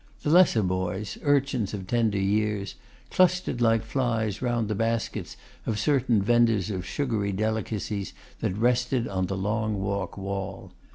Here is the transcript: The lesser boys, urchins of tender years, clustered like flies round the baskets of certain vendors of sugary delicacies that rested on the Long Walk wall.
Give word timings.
The 0.23 0.31
lesser 0.31 0.63
boys, 0.63 1.19
urchins 1.21 1.75
of 1.75 1.85
tender 1.85 2.17
years, 2.17 2.73
clustered 3.11 3.61
like 3.61 3.83
flies 3.85 4.41
round 4.41 4.67
the 4.67 4.73
baskets 4.73 5.37
of 5.67 5.77
certain 5.77 6.23
vendors 6.23 6.71
of 6.71 6.87
sugary 6.87 7.31
delicacies 7.31 8.15
that 8.39 8.57
rested 8.57 9.07
on 9.07 9.27
the 9.27 9.37
Long 9.37 9.75
Walk 9.79 10.17
wall. 10.17 10.71